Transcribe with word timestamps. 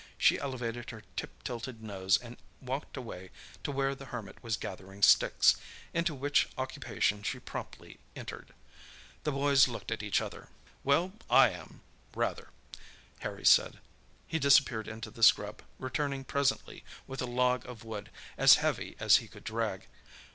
She 0.17 0.39
elevated 0.39 0.89
her 0.89 1.03
tip 1.15 1.43
tilted 1.43 1.83
nose, 1.83 2.17
and 2.17 2.37
walked 2.59 2.97
away 2.97 3.29
to 3.63 3.71
where 3.71 3.93
the 3.93 4.05
Hermit 4.07 4.41
was 4.41 4.57
gathering 4.57 5.03
sticks, 5.03 5.57
into 5.93 6.15
which 6.15 6.49
occupation 6.57 7.21
she 7.21 7.37
promptly 7.39 7.99
entered. 8.15 8.55
The 9.25 9.31
boys 9.31 9.67
looked 9.67 9.91
at 9.91 10.01
each 10.01 10.19
other. 10.19 10.47
"Well, 10.83 11.13
I 11.29 11.51
am—rather," 11.51 12.49
Harry 13.19 13.45
said. 13.45 13.77
He 14.27 14.39
disappeared 14.39 14.87
into 14.87 15.11
the 15.11 15.21
scrub, 15.21 15.61
returning 15.77 16.23
presently 16.23 16.83
with 17.05 17.21
a 17.21 17.27
log 17.27 17.63
of 17.67 17.83
wood 17.83 18.09
as 18.39 18.55
heavy 18.55 18.95
as 18.99 19.17
he 19.17 19.27
could 19.27 19.43
drag. 19.43 19.85